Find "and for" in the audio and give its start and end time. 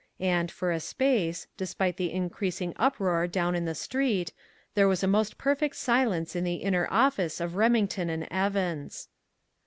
0.19-0.71